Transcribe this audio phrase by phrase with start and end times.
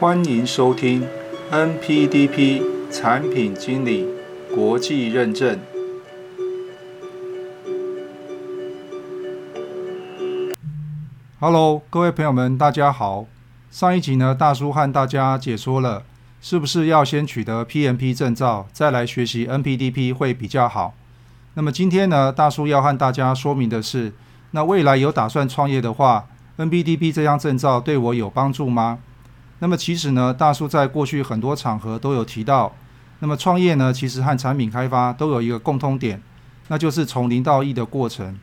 [0.00, 1.06] 欢迎收听
[1.52, 4.04] NPDP 产品经理
[4.52, 5.56] 国际认证。
[11.38, 13.26] Hello，各位朋友们，大家好。
[13.70, 16.02] 上一集呢，大叔和大家解说了，
[16.40, 20.94] 是不是要先取得 PMP 证照，再来学习 NPDP 会比较好？
[21.54, 24.12] 那么今天呢，大叔要和大家说明的是，
[24.50, 26.26] 那未来有打算创业的话
[26.58, 28.98] ，NPDP 这张证照对我有帮助吗？
[29.64, 32.70] 那么其实呢，大叔在过去很多场合都有提到，
[33.20, 36.20] 那么创业呢，其实和产品开发都有一个共通点，
[36.68, 38.38] 那就是从零到一的过程。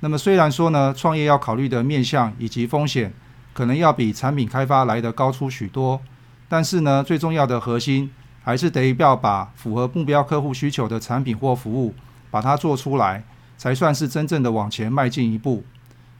[0.00, 3.10] 那么虽然说呢，创业要考虑的面向以及风险。
[3.54, 5.98] 可能要比产品开发来得高出许多，
[6.46, 8.10] 但是呢，最重要的核心
[8.42, 11.94] 还是得要把符合目标客户需求的产品或服务
[12.30, 13.24] 把它做出来，
[13.56, 15.64] 才算是真正的往前迈进一步。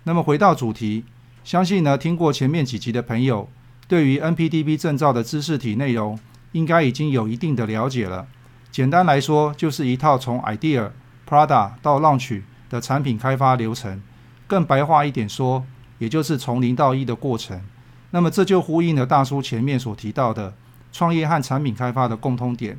[0.04, 1.04] 那么回到主题，
[1.44, 3.46] 相信呢，听过前面几集的朋友，
[3.88, 6.18] 对于 NPDB 证照的知识体内容，
[6.52, 8.26] 应该已经有一定的了解了。
[8.70, 10.90] 简单来说，就是一套从 idea、
[11.28, 14.02] Prada 到 launch 的产品开发流程。
[14.46, 15.64] 更白话一点说，
[15.98, 17.60] 也就是从零到一的过程，
[18.10, 20.54] 那么这就呼应了大叔前面所提到的
[20.92, 22.78] 创业和产品开发的共通点。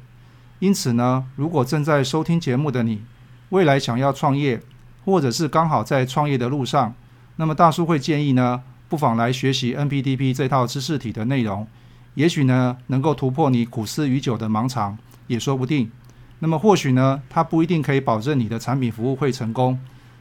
[0.60, 3.04] 因此呢，如果正在收听节目的你，
[3.50, 4.62] 未来想要创业，
[5.06, 6.94] 或者是刚好在创业的路上，
[7.38, 11.68] 那么大叔会建议呢，不妨来学习 NPDP 这套知识体的内容，
[12.14, 15.92] 也许呢，能够突破你苦思已久的盲肠，也说不定。
[16.40, 19.78] 那么或许呢，它不一定可以保证你的产品服务会成功。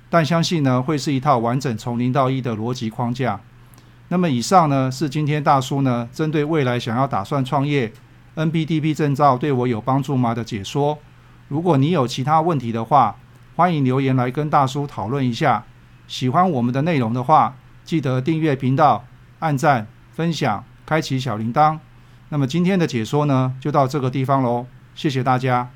[0.09, 3.41] 但相信呢，会是一套完整从零到一的逻辑框架。
[4.09, 7.93] 那么以上呢，是今天大叔呢针对未来想要打算创业
[8.35, 10.99] ，NPDP 证照对我有帮助吗的解说。
[11.49, 13.17] 如果你有其他问题的话，
[13.55, 15.65] 欢迎留言来跟大叔讨论一下。
[16.07, 17.57] 喜欢我们的内容的话，
[17.87, 19.05] 记得订阅频道、
[19.39, 21.79] 按赞、分享、开启小铃铛。
[22.29, 25.71] 那么今天的解说呢，就到这个地方喽，谢谢大家。